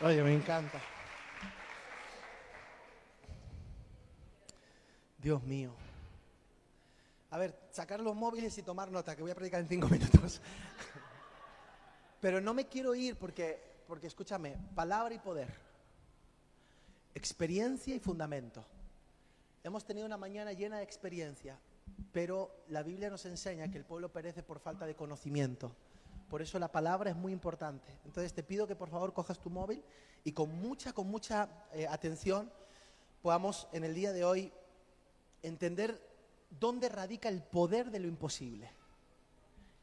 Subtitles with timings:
[0.00, 0.80] Oye, me encanta.
[5.20, 5.72] Dios mío.
[7.30, 10.40] A ver, sacar los móviles y tomar nota, que voy a predicar en cinco minutos.
[12.20, 15.52] Pero no me quiero ir porque, porque escúchame, palabra y poder,
[17.14, 18.64] experiencia y fundamento.
[19.64, 21.58] Hemos tenido una mañana llena de experiencia,
[22.12, 25.74] pero la Biblia nos enseña que el pueblo perece por falta de conocimiento.
[26.28, 27.98] Por eso la palabra es muy importante.
[28.04, 29.82] Entonces te pido que por favor cojas tu móvil
[30.24, 32.50] y con mucha, con mucha eh, atención
[33.22, 34.52] podamos en el día de hoy
[35.42, 36.00] entender
[36.50, 38.70] dónde radica el poder de lo imposible.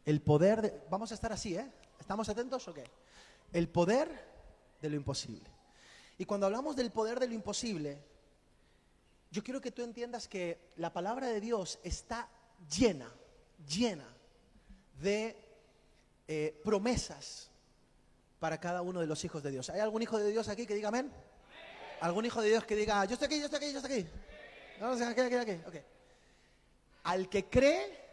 [0.05, 0.81] El poder de...
[0.89, 1.71] Vamos a estar así, ¿eh?
[1.99, 2.83] ¿Estamos atentos o qué?
[3.51, 4.09] El poder
[4.81, 5.49] de lo imposible.
[6.17, 7.99] Y cuando hablamos del poder de lo imposible,
[9.31, 12.29] yo quiero que tú entiendas que la palabra de Dios está
[12.69, 13.11] llena,
[13.67, 14.07] llena
[15.01, 15.44] de
[16.27, 17.49] eh, promesas
[18.39, 19.69] para cada uno de los hijos de Dios.
[19.69, 21.11] ¿Hay algún hijo de Dios aquí que diga amén?
[22.01, 24.09] ¿Algún hijo de Dios que diga, yo estoy aquí, yo estoy aquí, yo estoy aquí?
[24.79, 25.67] Vamos aquí, aquí, aquí.
[25.67, 25.83] Okay.
[27.03, 28.05] Al que cree,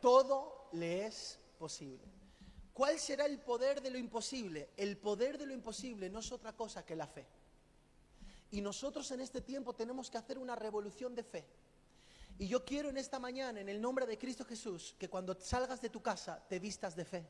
[0.00, 2.06] todo le es posible.
[2.72, 4.70] ¿Cuál será el poder de lo imposible?
[4.76, 7.26] El poder de lo imposible no es otra cosa que la fe.
[8.50, 11.46] Y nosotros en este tiempo tenemos que hacer una revolución de fe.
[12.42, 15.80] Y yo quiero en esta mañana, en el nombre de Cristo Jesús, que cuando salgas
[15.80, 17.24] de tu casa te vistas de fe.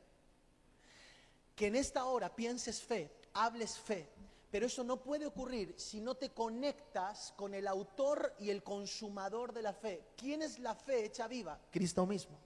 [1.55, 4.09] Que en esta hora pienses fe, hables fe.
[4.51, 9.53] Pero eso no puede ocurrir si no te conectas con el autor y el consumador
[9.53, 10.03] de la fe.
[10.17, 11.61] ¿Quién es la fe hecha viva?
[11.71, 12.39] Cristo mismo.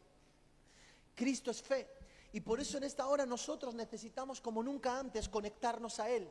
[1.14, 1.88] Cristo es fe.
[2.32, 6.28] Y por eso en esta hora nosotros necesitamos como nunca antes conectarnos a Él.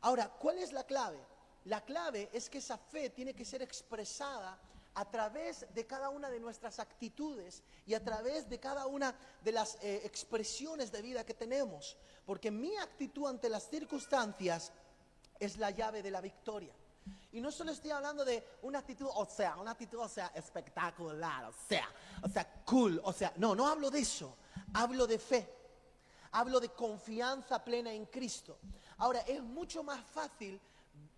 [0.00, 1.20] Ahora, ¿cuál es la clave?
[1.66, 4.60] La clave es que esa fe tiene que ser expresada
[4.94, 9.52] a través de cada una de nuestras actitudes y a través de cada una de
[9.52, 11.96] las eh, expresiones de vida que tenemos.
[12.26, 14.72] Porque mi actitud ante las circunstancias
[15.38, 16.74] es la llave de la victoria.
[17.32, 21.46] Y no solo estoy hablando de una actitud, o sea, una actitud, o sea, espectacular,
[21.46, 21.88] o sea,
[22.22, 24.36] o sea, cool, o sea, no, no hablo de eso,
[24.74, 25.48] hablo de fe,
[26.32, 28.58] hablo de confianza plena en Cristo.
[28.98, 30.60] Ahora, es mucho más fácil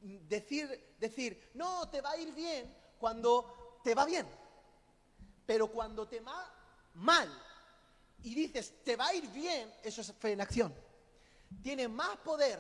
[0.01, 4.27] decir, decir, no, te va a ir bien cuando te va bien,
[5.47, 6.53] pero cuando te va
[6.95, 7.31] mal
[8.23, 10.75] y dices, te va a ir bien, eso es fe en acción.
[11.63, 12.59] Tiene más poder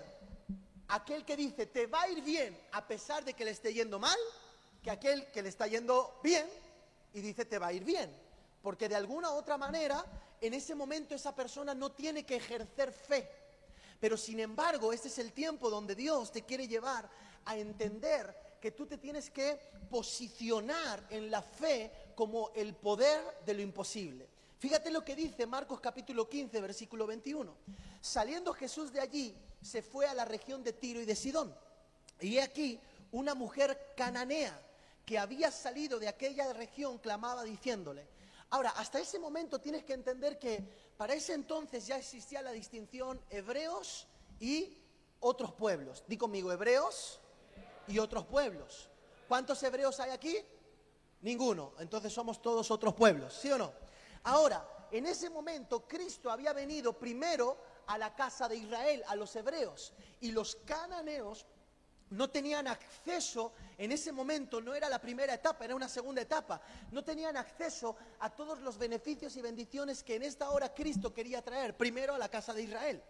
[0.88, 3.98] aquel que dice te va a ir bien a pesar de que le esté yendo
[3.98, 4.18] mal,
[4.82, 6.46] que aquel que le está yendo bien
[7.14, 8.14] y dice te va a ir bien.
[8.62, 10.04] Porque de alguna u otra manera,
[10.40, 13.30] en ese momento esa persona no tiene que ejercer fe.
[13.98, 17.08] Pero sin embargo, este es el tiempo donde Dios te quiere llevar
[17.46, 19.60] a entender que tú te tienes que
[19.90, 24.26] posicionar en la fe como el poder de lo imposible.
[24.58, 27.54] Fíjate lo que dice Marcos capítulo 15, versículo 21.
[28.00, 31.54] Saliendo Jesús de allí, se fue a la región de Tiro y de Sidón.
[32.22, 32.80] Y aquí
[33.12, 34.58] una mujer cananea
[35.04, 38.08] que había salido de aquella región clamaba diciéndole.
[38.48, 40.64] Ahora, hasta ese momento tienes que entender que
[40.96, 44.06] para ese entonces ya existía la distinción hebreos
[44.40, 44.78] y
[45.20, 46.02] otros pueblos.
[46.08, 47.20] Di conmigo, hebreos
[47.88, 48.88] y otros pueblos.
[49.28, 50.36] ¿Cuántos hebreos hay aquí?
[51.22, 51.72] Ninguno.
[51.78, 53.72] Entonces somos todos otros pueblos, ¿sí o no?
[54.24, 59.34] Ahora, en ese momento Cristo había venido primero a la casa de Israel, a los
[59.36, 59.92] hebreos.
[60.20, 61.46] Y los cananeos
[62.10, 66.60] no tenían acceso, en ese momento no era la primera etapa, era una segunda etapa,
[66.92, 71.42] no tenían acceso a todos los beneficios y bendiciones que en esta hora Cristo quería
[71.42, 73.02] traer, primero a la casa de Israel.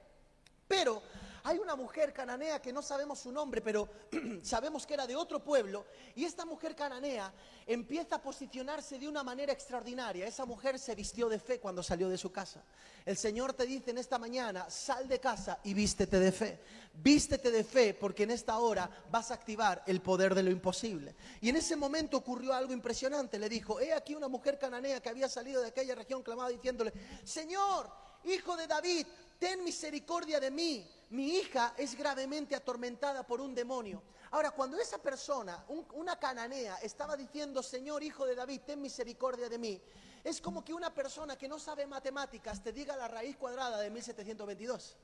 [0.66, 1.02] Pero
[1.46, 3.86] hay una mujer cananea que no sabemos su nombre, pero
[4.42, 5.84] sabemos que era de otro pueblo,
[6.14, 7.30] y esta mujer cananea
[7.66, 10.26] empieza a posicionarse de una manera extraordinaria.
[10.26, 12.64] Esa mujer se vistió de fe cuando salió de su casa.
[13.04, 16.60] El Señor te dice en esta mañana, sal de casa y vístete de fe.
[16.94, 21.14] Vístete de fe porque en esta hora vas a activar el poder de lo imposible.
[21.42, 23.38] Y en ese momento ocurrió algo impresionante.
[23.38, 26.94] Le dijo, he aquí una mujer cananea que había salido de aquella región clamada diciéndole,
[27.22, 27.90] Señor,
[28.24, 29.06] hijo de David,
[29.38, 34.02] ten misericordia de mí mi hija es gravemente atormentada por un demonio.
[34.32, 39.58] Ahora, cuando esa persona, una cananea, estaba diciendo, Señor, hijo de David, ten misericordia de
[39.58, 39.80] mí,
[40.24, 43.90] es como que una persona que no sabe matemáticas te diga la raíz cuadrada de
[43.90, 44.96] 1722.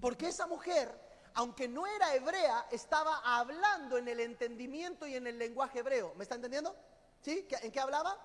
[0.00, 0.88] Porque esa mujer,
[1.34, 6.14] aunque no era hebrea, estaba hablando en el entendimiento y en el lenguaje hebreo.
[6.14, 6.74] ¿Me está entendiendo?
[7.20, 7.46] ¿Sí?
[7.60, 8.16] ¿En qué hablaba?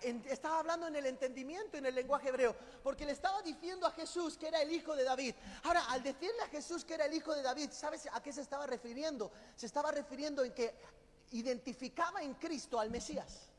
[0.00, 4.36] Estaba hablando en el entendimiento, en el lenguaje hebreo, porque le estaba diciendo a Jesús
[4.36, 5.34] que era el hijo de David.
[5.64, 8.42] Ahora, al decirle a Jesús que era el hijo de David, ¿sabes a qué se
[8.42, 9.30] estaba refiriendo?
[9.56, 10.74] Se estaba refiriendo en que
[11.32, 13.50] identificaba en Cristo al Mesías.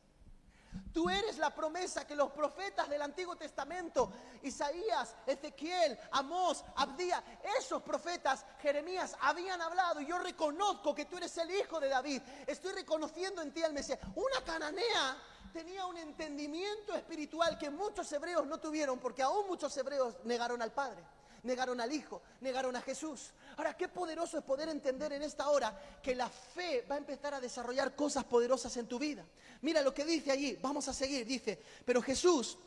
[0.92, 4.10] Tú eres la promesa que los profetas del Antiguo Testamento,
[4.42, 7.22] Isaías, Ezequiel, Amós, Abdía,
[7.58, 10.00] esos profetas, Jeremías, habían hablado.
[10.00, 12.22] Y yo reconozco que tú eres el hijo de David.
[12.46, 13.98] Estoy reconociendo en ti al Mesías.
[14.14, 15.16] Una cananea
[15.52, 20.72] tenía un entendimiento espiritual que muchos hebreos no tuvieron, porque aún muchos hebreos negaron al
[20.72, 21.02] Padre
[21.42, 23.32] negaron al Hijo, negaron a Jesús.
[23.56, 27.34] Ahora, qué poderoso es poder entender en esta hora que la fe va a empezar
[27.34, 29.24] a desarrollar cosas poderosas en tu vida.
[29.60, 32.58] Mira lo que dice allí, vamos a seguir, dice, pero Jesús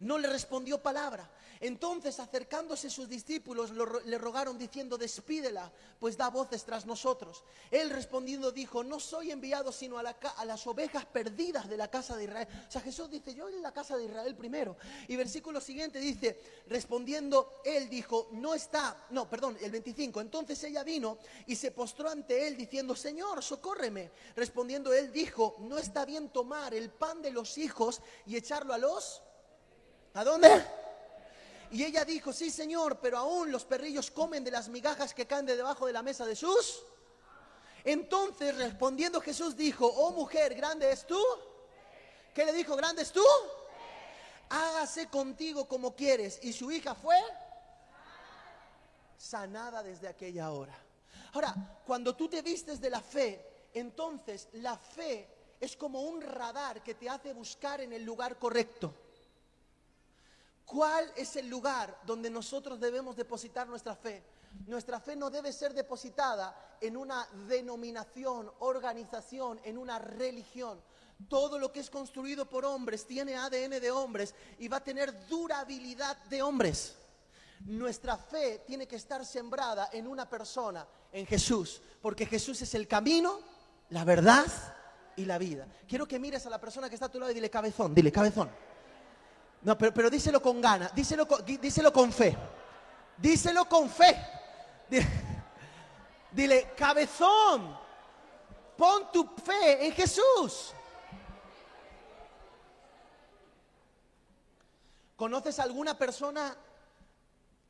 [0.00, 1.30] no le respondió palabra.
[1.60, 3.70] Entonces, acercándose sus discípulos,
[4.04, 7.44] le rogaron diciendo, despídela, pues da voces tras nosotros.
[7.70, 10.02] Él respondiendo dijo, no soy enviado sino a,
[10.44, 12.48] las ovejas perdidas de la casa de Israel.
[12.68, 14.76] O sea, Jesús dice, yo en la casa de Israel primero.
[15.08, 16.38] Y versículo siguiente dice,
[16.68, 20.20] respondiendo, él dijo, no está, no, perdón, el 25.
[20.20, 24.10] Entonces ella vino y se postró ante él diciendo, Señor, socórreme.
[24.34, 28.78] Respondiendo él dijo, no está bien tomar el pan de los hijos y echarlo a
[28.78, 29.22] los
[30.16, 30.64] ¿A dónde?
[31.70, 35.44] Y ella dijo, sí señor, pero aún los perrillos comen de las migajas que caen
[35.44, 36.82] de debajo de la mesa de sus.
[37.84, 41.22] Entonces respondiendo Jesús dijo, oh mujer, grande es tú.
[42.34, 43.22] ¿Qué le dijo, grande es tú?
[44.48, 46.38] Hágase contigo como quieres.
[46.42, 47.18] Y su hija fue
[49.18, 50.78] sanada desde aquella hora.
[51.34, 51.54] Ahora,
[51.86, 55.28] cuando tú te vistes de la fe, entonces la fe
[55.60, 58.94] es como un radar que te hace buscar en el lugar correcto.
[60.66, 64.22] ¿Cuál es el lugar donde nosotros debemos depositar nuestra fe?
[64.66, 70.80] Nuestra fe no debe ser depositada en una denominación, organización, en una religión.
[71.28, 75.28] Todo lo que es construido por hombres tiene ADN de hombres y va a tener
[75.28, 76.96] durabilidad de hombres.
[77.60, 82.88] Nuestra fe tiene que estar sembrada en una persona, en Jesús, porque Jesús es el
[82.88, 83.38] camino,
[83.90, 84.44] la verdad
[85.14, 85.66] y la vida.
[85.88, 88.10] Quiero que mires a la persona que está a tu lado y dile cabezón, dile
[88.10, 88.50] cabezón.
[89.62, 92.36] No, pero, pero díselo con ganas, díselo, díselo con fe.
[93.16, 94.16] Díselo con fe.
[96.32, 97.76] Dile, cabezón,
[98.76, 100.74] pon tu fe en Jesús.
[105.16, 106.54] ¿Conoces alguna persona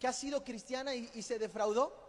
[0.00, 2.04] que ha sido cristiana y, se defraudó?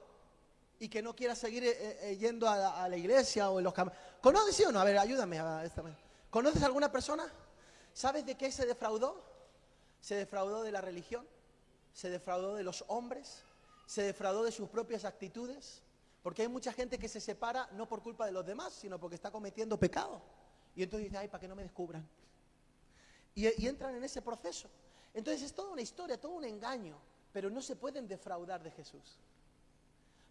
[0.79, 3.97] Y que no quiera seguir eh, eh, yendo a la, iglesia o en los caminos.
[4.19, 4.79] ¿Conoces o no?
[4.79, 5.83] A ver, ayúdame a esta
[6.31, 7.31] ¿Conoces alguna persona?
[7.93, 9.23] ¿Sabes de qué se defraudó?
[10.07, 11.27] Se defraudó de la religión,
[11.91, 13.43] se defraudó de los hombres,
[13.85, 15.83] se defraudó de sus propias actitudes,
[16.23, 19.15] porque hay mucha gente que se separa no por culpa de los demás, sino porque
[19.15, 20.21] está cometiendo pecado.
[20.77, 22.07] Y entonces dice, ay, para que no me descubran.
[23.35, 24.69] Y, y entran en ese proceso.
[25.13, 26.97] Entonces es toda una historia, todo un engaño,
[27.33, 29.17] pero no se pueden defraudar de Jesús.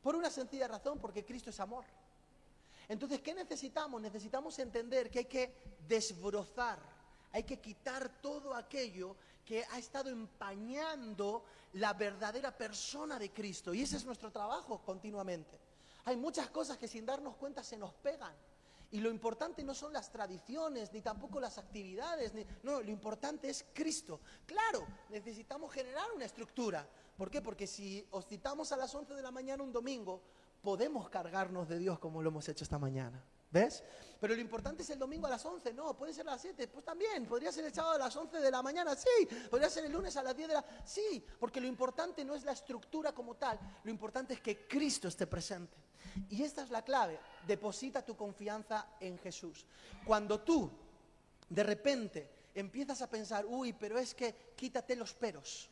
[0.02, 1.84] Por una sencilla razón, porque Cristo es amor.
[2.88, 4.00] Entonces, ¿qué necesitamos?
[4.00, 5.55] Necesitamos entender que hay que
[5.87, 6.78] desbrozar,
[7.31, 11.44] hay que quitar todo aquello que ha estado empañando
[11.75, 13.72] la verdadera persona de Cristo.
[13.72, 15.58] Y ese es nuestro trabajo continuamente.
[16.04, 18.34] Hay muchas cosas que sin darnos cuenta se nos pegan.
[18.90, 22.32] Y lo importante no son las tradiciones, ni tampoco las actividades.
[22.62, 24.20] no, lo importante es Cristo.
[24.46, 26.88] Claro, necesitamos generar una estructura.
[27.16, 27.40] ¿Por qué?
[27.40, 30.22] Porque si os citamos a las 11 de la mañana un domingo,
[30.62, 33.25] podemos cargarnos de Dios como lo hemos hecho esta mañana.
[33.50, 33.82] ¿Ves?
[34.20, 36.68] Pero lo importante es el domingo a las 11, no, puede ser a las 7,
[36.68, 39.85] pues también, podría ser el sábado a las 11 de la mañana, sí, podría ser
[39.85, 40.64] el lunes a las 10 de la...
[40.85, 45.09] Sí, porque lo importante no es la estructura como tal, lo importante es que Cristo
[45.09, 45.76] esté presente.
[46.30, 49.66] Y esta es la clave, deposita tu confianza en Jesús.
[50.04, 50.71] Cuando tú,
[51.49, 55.68] de repente, empiezas a pensar, uy, pero es que quítate los peros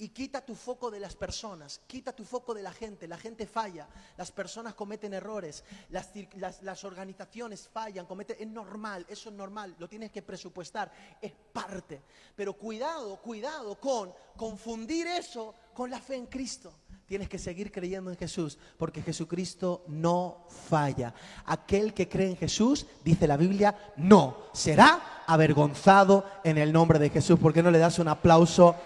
[0.00, 3.08] y quita tu foco de las personas, quita tu foco de la gente.
[3.08, 9.34] La gente falla, las personas cometen errores, las, organizaciones fallan, cometen, es normal, eso es
[9.34, 12.00] normal, lo tienes que presupuestar, es parte.
[12.36, 16.72] Pero cuidado, cuidado con confundir eso con la fe en Cristo.
[17.06, 21.14] Tienes que seguir creyendo en Jesús, porque Jesucristo no falla.
[21.46, 27.10] Aquel que cree en Jesús, dice la Biblia, no será avergonzado en el nombre de
[27.10, 27.38] Jesús.
[27.38, 28.76] ¿Por qué no le das un aplauso?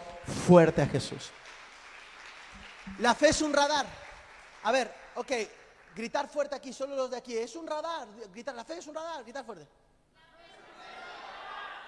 [0.47, 1.31] Fuerte a Jesús.
[2.99, 3.87] La fe es un radar.
[4.64, 5.33] A ver, ok,
[5.95, 7.37] gritar fuerte aquí, solo los de aquí.
[7.37, 8.07] Es un radar.
[8.33, 9.67] Gritar, la fe es un radar, gritar fuerte.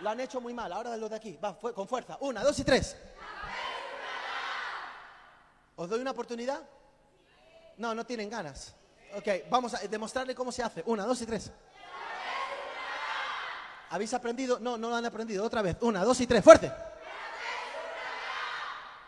[0.01, 1.39] Lo han hecho muy mal, ahora los de aquí.
[1.43, 2.19] Va, con fuerza.
[2.21, 2.97] Una, dos y tres.
[5.77, 6.61] ¿Os doy una oportunidad?
[7.77, 8.75] No, no tienen ganas.
[9.15, 10.83] Ok, vamos a demostrarle cómo se hace.
[10.87, 11.51] Una, dos y tres.
[13.91, 14.59] ¿Habéis aprendido?
[14.59, 15.45] No, no lo han aprendido.
[15.45, 15.77] Otra vez.
[15.81, 16.43] Una, dos y tres.
[16.43, 16.73] Fuerte.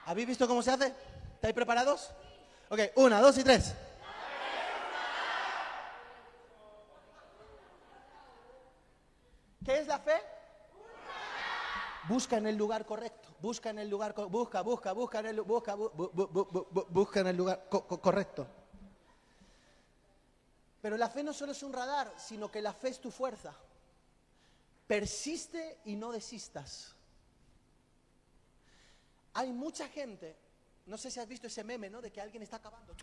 [0.07, 0.95] ¿Habéis visto cómo se hace?
[1.35, 2.11] ¿Estáis preparados?
[2.71, 3.75] Ok, una, dos y tres.
[9.65, 10.15] ¿Qué es la fe?
[12.09, 13.29] Busca en el lugar correcto.
[13.41, 16.87] Busca en el lugar busca, busca, busca en el busca, bu- bu- bu- bu- bu-
[16.89, 18.47] busca en el lugar co- co- correcto.
[20.81, 23.53] Pero la fe no solo es un radar, sino que la fe es tu fuerza.
[24.87, 26.95] Persiste y no desistas.
[29.39, 30.35] Hay mucha gente,
[30.87, 32.01] no sé si has visto ese meme, ¿no?
[32.01, 32.95] De que alguien está acabando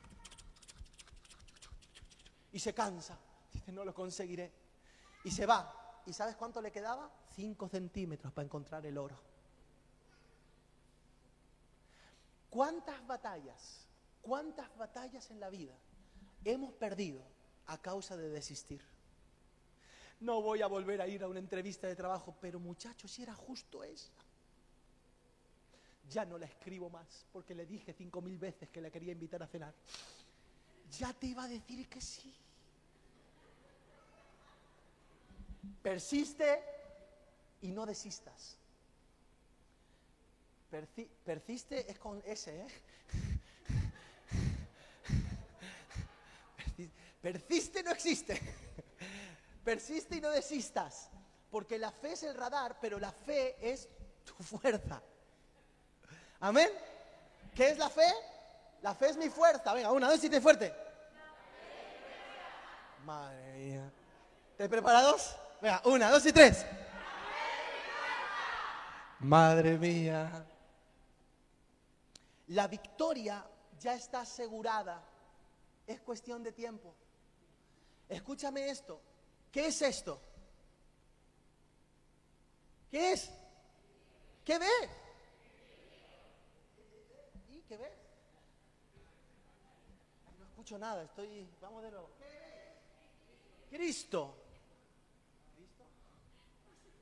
[2.52, 3.20] y se cansa.
[3.52, 4.52] Dice, no lo conseguiré.
[5.24, 6.02] Y se va.
[6.08, 7.12] ¿Y sabes cuánto le quedaba?
[7.36, 9.16] Cinco centímetros para encontrar el oro.
[12.50, 13.88] ¿Cuántas batallas,
[14.20, 15.75] cuántas batallas en la vida
[16.44, 17.24] hemos perdido
[17.68, 18.84] a causa de desistir?
[20.20, 23.36] No voy a volver a ir a una entrevista de trabajo, pero muchachos, si era
[23.36, 24.23] justo esa.
[26.13, 29.41] Ya no la escribo más porque le dije cinco mil veces que la quería invitar
[29.41, 29.74] a cenar.
[31.00, 32.34] Ya te iba a decir que sí.
[35.82, 36.62] Persiste
[37.62, 38.58] y no desistas.
[41.25, 42.67] Persiste es con S, ¿eh?
[46.58, 46.91] Persi-
[47.22, 48.39] Persiste no existe.
[49.63, 51.10] Persiste y no desistas.
[51.50, 53.88] Porque la fe es el radar, pero la fe es
[54.25, 55.01] tu fuerza.
[56.44, 56.70] Amén.
[57.56, 58.06] ¿Qué es la fe?
[58.82, 59.74] La fe es mi fuerza.
[59.74, 60.74] Venga, una, dos tres fuerte.
[63.06, 63.92] Madre mía.
[64.52, 65.38] ¿Estáis preparados?
[65.62, 66.66] Venga, una, dos y tres.
[69.20, 70.46] Madre mía.
[72.48, 73.46] La victoria
[73.80, 75.02] ya está asegurada.
[75.88, 76.94] Es cuestión de tiempo.
[78.10, 79.00] Escúchame esto.
[79.50, 80.20] ¿Qué es esto?
[82.92, 83.32] ¿Qué es?
[84.44, 85.02] ¿Qué ves?
[87.74, 87.92] ¿Y qué ves?
[90.38, 91.48] No escucho nada, estoy...
[91.60, 92.08] Vamos de nuevo.
[93.72, 94.36] Cristo.
[95.56, 95.84] ¿Cristo?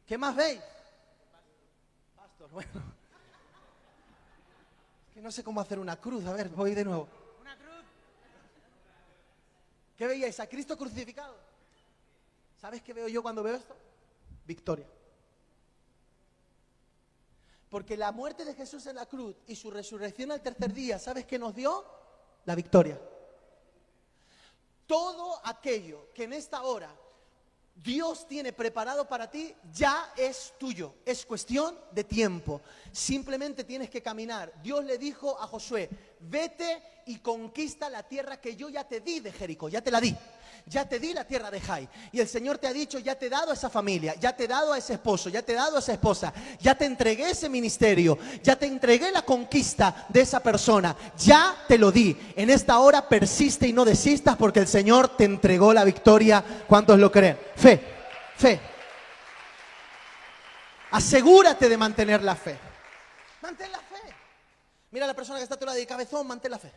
[0.07, 0.61] ¿Qué más veis?
[2.15, 2.69] Pastor, bueno.
[5.09, 6.25] Es que no sé cómo hacer una cruz.
[6.25, 7.09] A ver, voy de nuevo.
[7.41, 7.83] Una cruz.
[9.97, 10.39] ¿Qué veíais?
[10.39, 11.35] ¿A Cristo crucificado?
[12.61, 13.75] ¿Sabes qué veo yo cuando veo esto?
[14.45, 14.87] Victoria.
[17.71, 21.25] Porque la muerte de Jesús en la cruz y su resurrección al tercer día, ¿sabes
[21.25, 21.85] qué nos dio?
[22.43, 22.99] La victoria.
[24.85, 26.93] Todo aquello que en esta hora
[27.73, 30.95] Dios tiene preparado para ti ya es tuyo.
[31.05, 32.59] Es cuestión de tiempo.
[32.91, 34.51] Simplemente tienes que caminar.
[34.61, 39.21] Dios le dijo a Josué, vete y conquista la tierra que yo ya te di
[39.21, 39.69] de Jericó.
[39.69, 40.13] Ya te la di.
[40.65, 41.87] Ya te di la tierra de Jai.
[42.11, 44.45] Y el Señor te ha dicho, ya te he dado a esa familia, ya te
[44.45, 47.29] he dado a ese esposo, ya te he dado a esa esposa, ya te entregué
[47.31, 52.15] ese ministerio, ya te entregué la conquista de esa persona, ya te lo di.
[52.35, 56.43] En esta hora persiste y no desistas porque el Señor te entregó la victoria.
[56.67, 57.37] ¿Cuántos lo creen?
[57.55, 57.81] Fe,
[58.37, 58.59] fe.
[60.91, 62.57] Asegúrate de mantener la fe.
[63.41, 64.13] Mantén la fe.
[64.91, 66.71] Mira a la persona que está a tu lado cabezón, mantén la fe.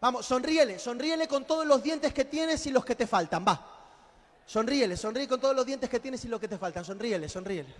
[0.00, 3.66] Vamos, sonríele, sonríele con todos los dientes que tienes y los que te faltan, va.
[4.46, 7.74] Sonríele, sonríe con todos los dientes que tienes y los que te faltan, sonríele, sonríele.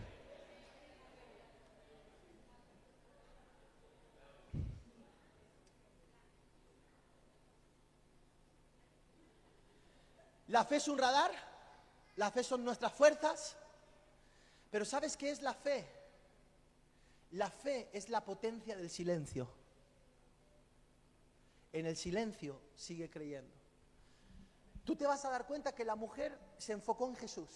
[10.48, 11.30] La fe es un radar,
[12.16, 13.56] la fe son nuestras fuerzas,
[14.70, 15.86] pero ¿sabes qué es la fe?
[17.30, 19.59] La fe es la potencia del silencio.
[21.72, 23.54] En el silencio sigue creyendo.
[24.84, 27.48] Tú te vas a dar cuenta que la mujer se enfocó en Jesús.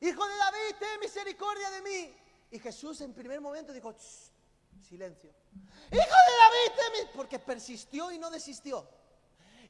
[0.00, 2.16] Hijo de David, ten misericordia de mí.
[2.50, 4.30] Y Jesús en primer momento dijo, "Shh,
[4.88, 5.34] silencio.
[5.90, 8.88] Hijo de David, ten mis-", porque persistió y no desistió.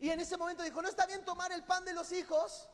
[0.01, 2.69] Y en ese momento dijo, no está bien tomar el pan de los hijos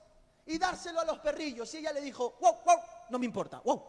[0.47, 1.73] y dárselo a los perrillos.
[1.75, 2.79] Y ella le dijo, wow, wow,
[3.11, 3.83] no me importa, wow.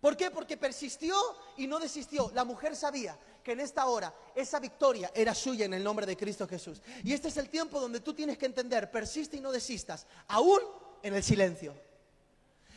[0.00, 0.30] ¿Por qué?
[0.30, 1.16] Porque persistió
[1.56, 2.30] y no desistió.
[2.34, 3.18] La mujer sabía
[3.48, 6.82] que en esta hora esa victoria era suya en el nombre de Cristo Jesús.
[7.02, 10.60] Y este es el tiempo donde tú tienes que entender, persiste y no desistas, aún
[11.02, 11.74] en el silencio.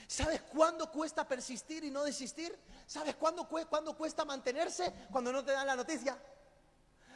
[0.08, 2.58] ¿Sabes cuándo cuesta persistir y no desistir?
[2.88, 4.94] ¿Sabes cuándo, cue- cuándo cuesta mantenerse?
[5.12, 6.18] Cuando no te dan la noticia.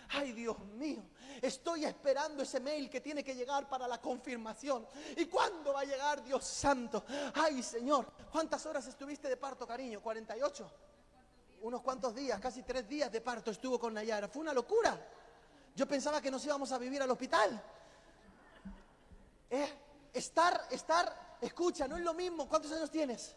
[0.10, 1.02] Ay, Dios mío,
[1.42, 4.86] estoy esperando ese mail que tiene que llegar para la confirmación.
[5.16, 7.06] ¿Y cuándo va a llegar, Dios santo?
[7.36, 10.02] Ay, Señor, ¿cuántas horas estuviste de parto, cariño?
[10.04, 10.70] ¿48?
[11.66, 14.28] Unos cuantos días, casi tres días de parto estuvo con Nayara.
[14.28, 15.04] Fue una locura.
[15.76, 17.60] Yo pensaba que nos íbamos a vivir al hospital.
[19.50, 19.74] Eh,
[20.14, 22.48] estar, estar, escucha, no es lo mismo.
[22.48, 23.36] ¿Cuántos años tienes?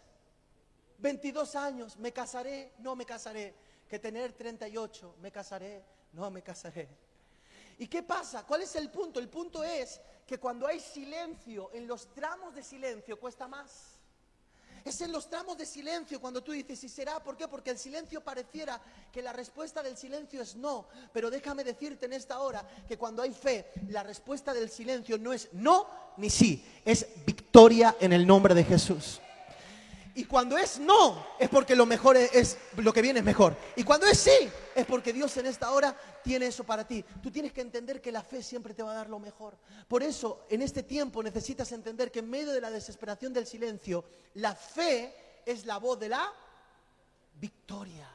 [0.98, 3.54] 22 años, me casaré, no me casaré.
[3.88, 5.82] Que tener 38, me casaré,
[6.12, 6.86] no me casaré.
[7.78, 8.44] ¿Y qué pasa?
[8.44, 9.20] ¿Cuál es el punto?
[9.20, 13.97] El punto es que cuando hay silencio, en los tramos de silencio cuesta más.
[14.88, 17.22] Es en los tramos de silencio cuando tú dices, ¿y será?
[17.22, 17.46] ¿Por qué?
[17.46, 18.80] Porque el silencio pareciera
[19.12, 20.88] que la respuesta del silencio es no.
[21.12, 25.34] Pero déjame decirte en esta hora que cuando hay fe, la respuesta del silencio no
[25.34, 29.20] es no ni sí, es victoria en el nombre de Jesús.
[30.14, 33.54] Y cuando es no, es porque lo mejor es, es, lo que viene es mejor.
[33.76, 35.94] Y cuando es sí, es porque Dios en esta hora
[36.28, 37.02] tiene eso para ti.
[37.22, 39.56] Tú tienes que entender que la fe siempre te va a dar lo mejor.
[39.88, 44.04] Por eso, en este tiempo necesitas entender que en medio de la desesperación del silencio,
[44.34, 46.30] la fe es la voz de la
[47.40, 48.06] victoria.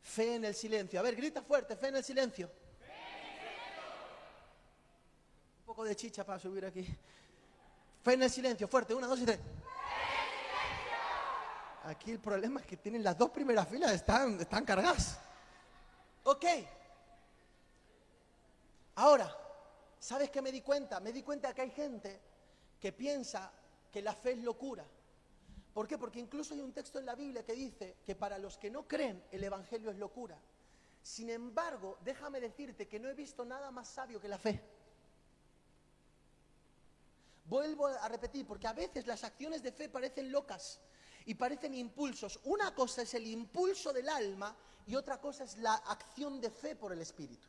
[0.00, 1.00] Fe en el silencio.
[1.00, 2.48] A ver, grita fuerte, fe en el silencio.
[5.58, 6.86] Un poco de chicha para subir aquí.
[8.04, 9.40] Fe en el silencio, fuerte, una, dos y tres.
[11.82, 15.18] Aquí el problema es que tienen las dos primeras filas, están, están cargadas.
[16.22, 16.44] Ok.
[18.96, 19.34] Ahora,
[19.98, 21.00] ¿sabes qué me di cuenta?
[21.00, 22.20] Me di cuenta que hay gente
[22.78, 23.52] que piensa
[23.90, 24.84] que la fe es locura.
[25.72, 25.98] ¿Por qué?
[25.98, 28.88] Porque incluso hay un texto en la Biblia que dice que para los que no
[28.88, 30.38] creen el Evangelio es locura.
[31.02, 34.62] Sin embargo, déjame decirte que no he visto nada más sabio que la fe.
[37.44, 40.80] Vuelvo a repetir, porque a veces las acciones de fe parecen locas
[41.24, 42.38] y parecen impulsos.
[42.44, 44.56] Una cosa es el impulso del alma
[44.86, 47.48] y otra cosa es la acción de fe por el Espíritu.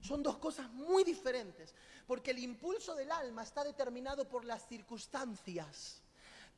[0.00, 1.74] Son dos cosas muy diferentes,
[2.06, 6.02] porque el impulso del alma está determinado por las circunstancias,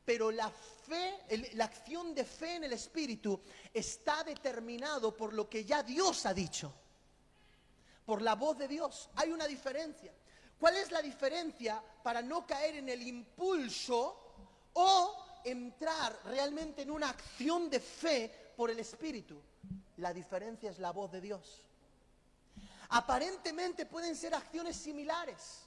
[0.04, 3.40] pero la fe, la acción de fe en el Espíritu
[3.72, 6.72] está determinado por lo que ya Dios ha dicho,
[8.04, 9.08] por la voz de Dios.
[9.16, 10.12] Hay una diferencia.
[10.58, 14.30] ¿Cuál es la diferencia para no caer en el impulso
[14.74, 19.40] o entrar realmente en una acción de fe por el Espíritu.
[19.96, 21.62] La diferencia es la voz de Dios.
[22.90, 25.62] Aparentemente pueden ser acciones similares.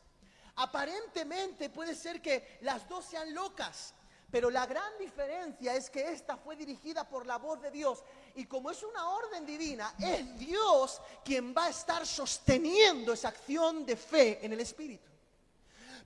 [0.56, 3.94] Aparentemente puede ser que las dos sean locas.
[4.34, 8.04] Pero la gran diferencia es que esta fue dirigida por la voz de Dios.
[8.34, 13.86] Y como es una orden divina, es Dios quien va a estar sosteniendo esa acción
[13.86, 15.08] de fe en el Espíritu.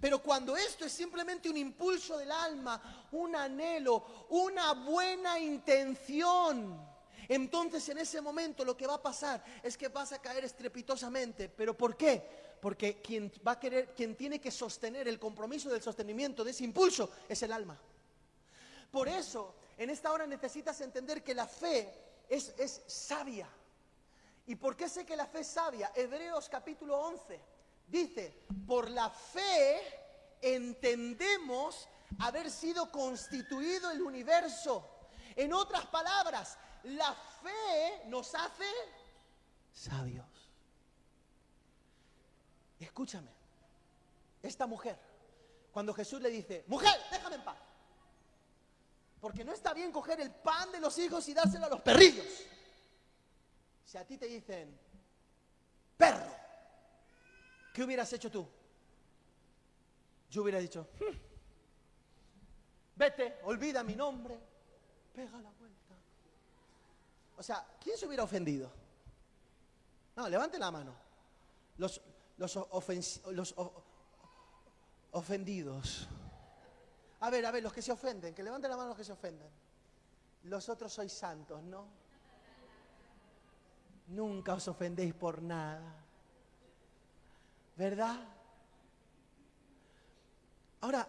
[0.01, 6.86] Pero cuando esto es simplemente un impulso del alma, un anhelo, una buena intención,
[7.27, 11.49] entonces en ese momento lo que va a pasar es que vas a caer estrepitosamente.
[11.49, 12.57] ¿Pero por qué?
[12.61, 16.63] Porque quien va a querer, quien tiene que sostener el compromiso del sostenimiento de ese
[16.63, 17.79] impulso es el alma.
[18.91, 21.93] Por eso, en esta hora necesitas entender que la fe
[22.29, 23.49] es, es sabia.
[24.45, 25.91] ¿Y por qué sé que la fe es sabia?
[25.95, 28.33] Hebreos capítulo 11 Dice,
[28.67, 29.81] por la fe
[30.41, 31.87] entendemos
[32.19, 34.85] haber sido constituido el universo.
[35.35, 36.57] En otras palabras,
[36.88, 38.65] la fe nos hace
[39.71, 40.26] sabios.
[42.80, 43.32] Escúchame,
[44.43, 44.97] esta mujer,
[45.71, 47.58] cuando Jesús le dice, mujer, déjame en paz.
[49.19, 52.26] Porque no está bien coger el pan de los hijos y dárselo a los perrillos.
[53.84, 54.80] Si a ti te dicen,
[55.97, 56.38] perro,
[57.78, 58.43] ¿Qué hubieras hecho tú?
[60.32, 61.15] Yo hubiera dicho, hmm,
[62.95, 64.36] vete, olvida mi nombre,
[65.13, 65.76] pega la vuelta.
[67.38, 68.71] O sea, ¿quién se hubiera ofendido?
[70.15, 70.93] No, levante la mano.
[71.78, 72.02] Los,
[72.38, 72.56] los,
[73.32, 73.56] los
[75.12, 76.08] ofendidos.
[77.19, 79.12] A ver, a ver, los que se ofenden, que levanten la mano los que se
[79.12, 79.50] ofenden.
[80.43, 81.86] Los otros sois santos, ¿no?
[84.08, 86.04] Nunca os ofendéis por nada.
[87.76, 88.17] ¿Verdad?
[90.82, 91.08] Ahora,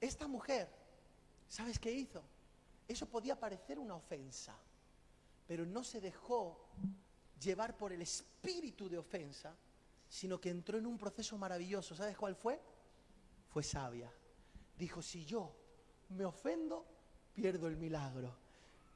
[0.00, 0.68] esta mujer,
[1.48, 2.22] ¿sabes qué hizo?
[2.88, 4.54] Eso podía parecer una ofensa,
[5.46, 6.68] pero no se dejó
[7.40, 9.54] llevar por el espíritu de ofensa,
[10.08, 11.94] sino que entró en un proceso maravilloso.
[11.94, 12.60] ¿Sabes cuál fue?
[13.48, 14.12] Fue sabia.
[14.76, 15.54] Dijo, si yo
[16.10, 16.86] me ofendo,
[17.34, 18.36] pierdo el milagro.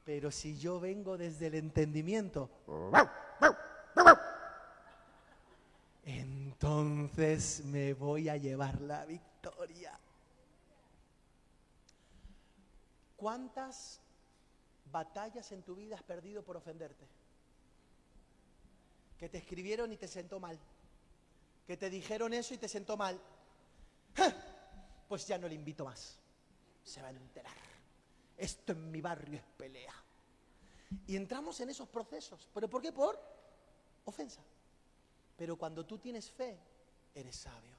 [0.03, 2.49] Pero si yo vengo desde el entendimiento,
[6.03, 9.99] entonces me voy a llevar la victoria.
[13.15, 14.01] ¿Cuántas
[14.91, 17.07] batallas en tu vida has perdido por ofenderte?
[19.17, 20.57] Que te escribieron y te sentó mal.
[21.67, 23.19] Que te dijeron eso y te sentó mal.
[25.07, 26.19] Pues ya no le invito más.
[26.83, 27.57] Se va a enterar.
[28.37, 29.93] Esto en mi barrio es pelea.
[31.07, 32.47] Y entramos en esos procesos.
[32.53, 32.91] ¿Pero por qué?
[32.91, 33.19] Por
[34.05, 34.41] ofensa.
[35.35, 36.59] Pero cuando tú tienes fe,
[37.13, 37.75] eres sabio.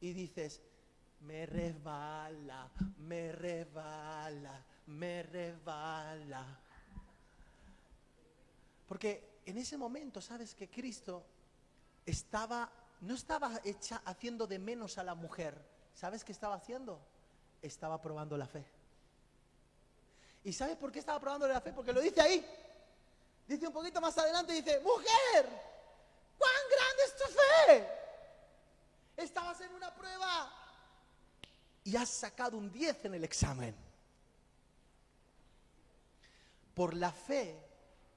[0.00, 0.60] Y dices,
[1.20, 6.44] me resbala, me resbala, me resbala.
[8.86, 11.24] Porque en ese momento, sabes que Cristo
[12.04, 12.70] estaba,
[13.00, 15.60] no estaba hecha, haciendo de menos a la mujer.
[15.94, 17.00] ¿Sabes qué estaba haciendo?
[17.62, 18.64] Estaba probando la fe.
[20.44, 21.72] ¿Y sabes por qué estaba probando la fe?
[21.72, 22.46] Porque lo dice ahí.
[23.48, 25.48] Dice un poquito más adelante, dice, mujer,
[26.38, 27.88] ¿cuán grande es tu fe?
[29.16, 30.52] Estabas en una prueba
[31.84, 33.85] y has sacado un 10 en el examen.
[36.76, 37.58] Por la fe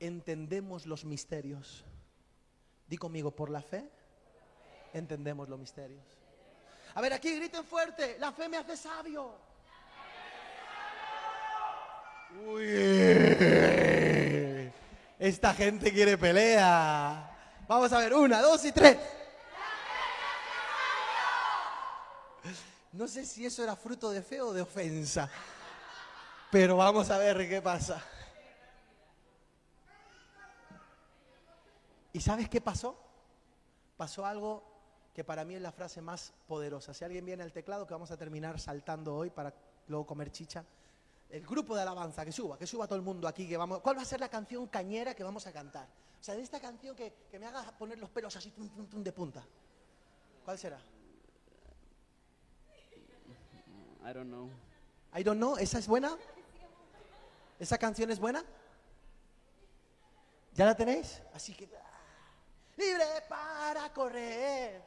[0.01, 1.85] entendemos los misterios.
[2.89, 3.89] Di conmigo, por la fe
[4.91, 6.03] entendemos los misterios.
[6.93, 9.33] A ver, aquí griten fuerte, la fe me hace sabio.
[12.47, 12.67] Uy,
[15.17, 17.55] esta gente quiere pelea.
[17.65, 18.97] Vamos a ver, una, dos y tres.
[22.91, 25.29] No sé si eso era fruto de fe o de ofensa,
[26.51, 28.03] pero vamos a ver qué pasa.
[32.13, 32.97] ¿Y sabes qué pasó?
[33.97, 34.63] Pasó algo
[35.13, 36.93] que para mí es la frase más poderosa.
[36.93, 39.53] Si alguien viene al teclado, que vamos a terminar saltando hoy para
[39.87, 40.63] luego comer chicha.
[41.29, 43.81] El grupo de alabanza, que suba, que suba todo el mundo aquí, que vamos.
[43.81, 45.87] ¿Cuál va a ser la canción cañera que vamos a cantar?
[46.19, 48.51] O sea, de esta canción que, me haga poner los pelos así
[48.91, 49.43] de punta.
[50.43, 50.79] ¿Cuál será?
[54.03, 54.49] I don't know.
[55.15, 56.17] I don't know, ¿esa es buena?
[57.59, 58.43] ¿Esa canción es buena?
[60.53, 61.21] ¿Ya la tenéis?
[61.33, 61.69] Así que
[62.79, 64.81] libre para correr.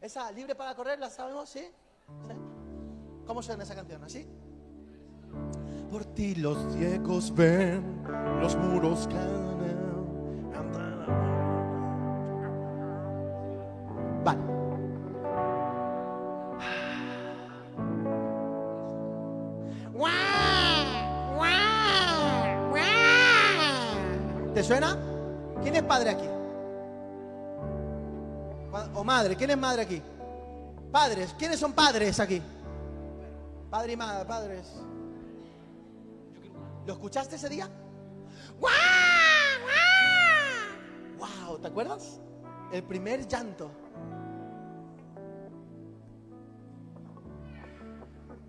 [0.00, 1.48] Esa, libre para correr, ¿la sabemos?
[1.48, 1.68] ¿Sí?
[3.26, 4.02] ¿Cómo suena esa canción?
[4.04, 4.26] ¿Así?
[5.90, 8.02] Por ti los ciegos ven,
[8.40, 9.52] los muros caen.
[14.24, 14.40] Vale.
[24.54, 24.96] ¿Te suena?
[25.62, 26.31] ¿Quién es padre aquí?
[29.22, 29.36] Madre.
[29.36, 30.02] ¿Quién es madre aquí?
[30.90, 31.34] Padres.
[31.38, 32.42] ¿Quiénes son padres aquí?
[33.70, 34.74] Padre y madre, padres.
[36.84, 37.68] ¿Lo escuchaste ese día?
[38.58, 38.70] ¡Wow!
[41.18, 41.58] ¡Wow!
[41.58, 42.20] ¿Te acuerdas?
[42.72, 43.70] El primer llanto.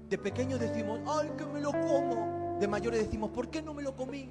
[0.09, 2.57] De pequeños decimos, ¡ay, que me lo como!
[2.59, 4.29] De mayores decimos, ¿por qué no me lo comí?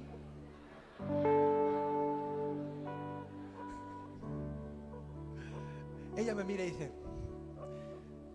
[6.43, 6.91] Me mira y dice,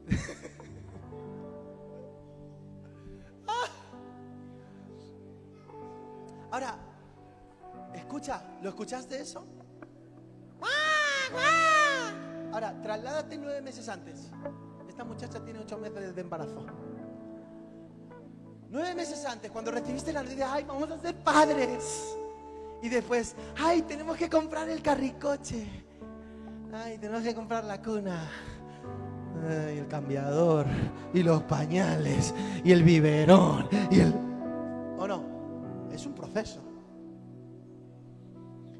[3.46, 3.66] ah".
[6.50, 6.78] Ahora,
[7.94, 9.44] escucha, ¿lo escuchaste eso?
[12.52, 14.30] Ahora, trasládate nueve meses antes.
[14.88, 16.64] Esta muchacha tiene ocho meses de embarazo.
[18.70, 22.14] Nueve meses antes, cuando recibiste la noticia, ay, vamos a ser padres.
[22.82, 25.87] Y después, ay, tenemos que comprar el carricoche.
[26.72, 28.28] Ay, tenemos que comprar la cuna.
[29.48, 30.66] Ay, el cambiador.
[31.14, 32.34] Y los pañales.
[32.64, 33.68] Y el biberón.
[33.90, 34.14] Y el...
[34.98, 35.88] ¿O no?
[35.92, 36.60] Es un proceso.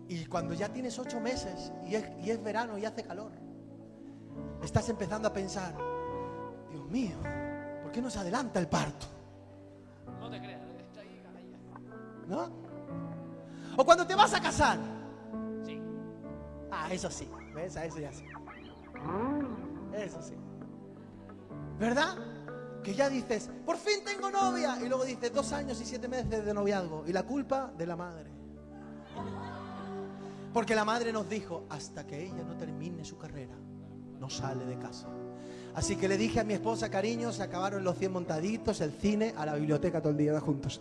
[0.09, 3.31] Y cuando ya tienes ocho meses y es, y es verano y hace calor,
[4.62, 5.74] estás empezando a pensar,
[6.70, 7.16] Dios mío,
[7.83, 9.07] ¿por qué no se adelanta el parto?
[10.18, 11.22] No te creas, está ahí,
[12.27, 12.48] ¿No?
[13.77, 14.79] O cuando te vas a casar.
[15.66, 15.79] Sí.
[16.70, 17.29] Ah, eso sí.
[17.58, 18.24] A eso ya sí.
[19.94, 20.34] Eso sí.
[21.78, 22.16] ¿Verdad?
[22.82, 24.78] Que ya dices, por fin tengo novia.
[24.80, 27.04] Y luego dices, dos años y siete meses de noviazgo.
[27.06, 28.30] Y la culpa de la madre.
[30.52, 33.54] Porque la madre nos dijo, hasta que ella no termine su carrera,
[34.18, 35.08] no sale de casa.
[35.74, 39.34] Así que le dije a mi esposa, cariño, se acabaron los 100 montaditos, el cine,
[39.36, 40.80] a la biblioteca todo el día juntos.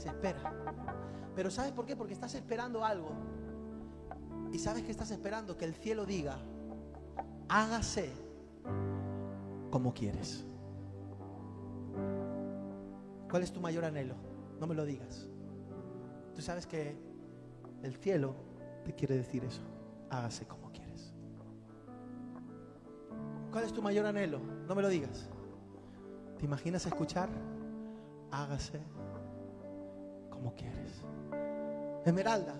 [0.00, 0.40] Desespera.
[1.34, 1.94] Pero ¿sabes por qué?
[1.94, 3.10] Porque estás esperando algo.
[4.52, 6.38] Y sabes que estás esperando que el cielo diga,
[7.48, 8.10] hágase
[9.70, 10.44] como quieres.
[13.30, 14.14] ¿Cuál es tu mayor anhelo?
[14.58, 15.28] No me lo digas.
[16.34, 16.96] Tú sabes que
[17.82, 18.34] el cielo
[18.84, 19.62] te quiere decir eso.
[20.08, 21.12] Hágase como quieres.
[23.52, 24.40] ¿Cuál es tu mayor anhelo?
[24.66, 25.28] No me lo digas.
[26.38, 27.28] ¿Te imaginas escuchar?
[28.32, 28.80] Hágase
[30.40, 31.04] como quieres.
[32.04, 32.54] Esmeralda,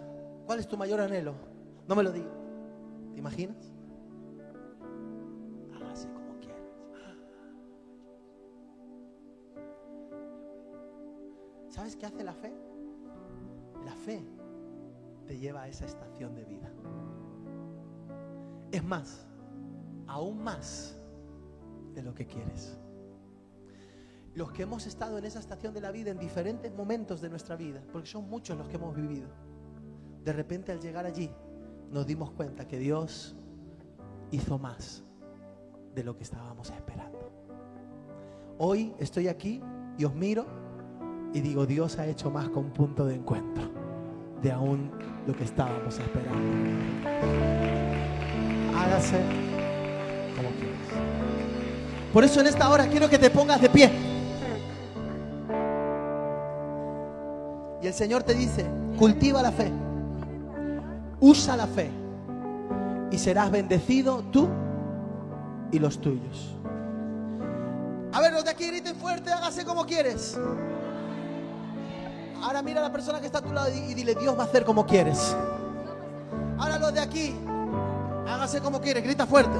[0.44, 1.34] ¿cuál es tu mayor anhelo?
[1.88, 2.28] No me lo digas.
[3.14, 3.72] ¿Te imaginas?
[5.74, 6.74] Hágase como quieres.
[11.70, 12.52] ¿Sabes qué hace la fe?
[13.86, 14.22] La fe
[15.26, 16.70] te lleva a esa estación de vida.
[18.72, 19.26] Es más,
[20.06, 21.00] aún más
[21.94, 22.78] de lo que quieres
[24.40, 27.56] los que hemos estado en esa estación de la vida en diferentes momentos de nuestra
[27.56, 29.28] vida, porque son muchos los que hemos vivido,
[30.24, 31.30] de repente al llegar allí
[31.90, 33.36] nos dimos cuenta que Dios
[34.30, 35.04] hizo más
[35.94, 37.30] de lo que estábamos esperando.
[38.56, 39.60] Hoy estoy aquí
[39.98, 40.46] y os miro
[41.34, 43.70] y digo, Dios ha hecho más con punto de encuentro
[44.40, 44.90] de aún
[45.26, 46.38] lo que estábamos esperando.
[48.74, 49.20] Hágase
[50.34, 50.88] como quieras.
[52.10, 54.09] Por eso en esta hora quiero que te pongas de pie.
[57.82, 58.66] Y el Señor te dice,
[58.98, 59.70] cultiva la fe,
[61.20, 61.90] usa la fe
[63.10, 64.48] y serás bendecido tú
[65.72, 66.56] y los tuyos.
[68.12, 70.38] A ver, los de aquí griten fuerte, hágase como quieres.
[72.42, 74.46] Ahora mira a la persona que está a tu lado y dile, Dios va a
[74.46, 75.36] hacer como quieres.
[76.58, 77.34] Ahora los de aquí,
[78.28, 79.56] hágase como quieres, grita fuerte.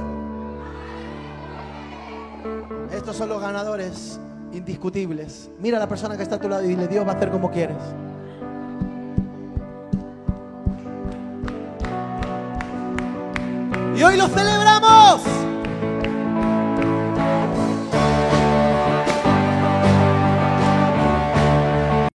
[2.92, 4.18] Estos son los ganadores
[4.52, 5.48] indiscutibles.
[5.60, 7.30] Mira a la persona que está a tu lado y dile, Dios va a hacer
[7.30, 7.78] como quieres.
[14.00, 15.49] Y hoy lo celebramos.